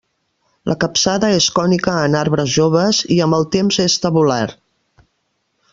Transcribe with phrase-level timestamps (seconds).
[0.69, 4.45] La capçada és cònica en arbres joves i amb el temps és tabular.